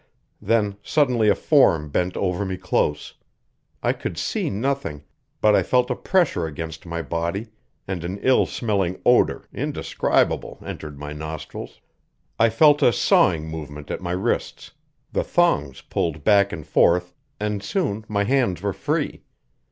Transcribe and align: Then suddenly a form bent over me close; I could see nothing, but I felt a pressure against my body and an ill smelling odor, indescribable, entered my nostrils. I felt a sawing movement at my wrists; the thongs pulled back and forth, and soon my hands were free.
Then 0.41 0.77
suddenly 0.81 1.29
a 1.29 1.35
form 1.35 1.89
bent 1.91 2.17
over 2.17 2.43
me 2.43 2.57
close; 2.57 3.13
I 3.83 3.93
could 3.93 4.17
see 4.17 4.49
nothing, 4.49 5.03
but 5.41 5.55
I 5.55 5.61
felt 5.61 5.91
a 5.91 5.95
pressure 5.95 6.47
against 6.47 6.87
my 6.87 7.03
body 7.03 7.49
and 7.87 8.03
an 8.03 8.17
ill 8.23 8.47
smelling 8.47 8.99
odor, 9.05 9.47
indescribable, 9.53 10.57
entered 10.65 10.97
my 10.97 11.13
nostrils. 11.13 11.81
I 12.39 12.49
felt 12.49 12.81
a 12.81 12.91
sawing 12.91 13.47
movement 13.47 13.91
at 13.91 14.01
my 14.01 14.13
wrists; 14.13 14.71
the 15.11 15.23
thongs 15.23 15.81
pulled 15.81 16.23
back 16.23 16.51
and 16.51 16.65
forth, 16.65 17.13
and 17.39 17.61
soon 17.61 18.03
my 18.07 18.23
hands 18.23 18.63
were 18.63 18.73
free. 18.73 19.21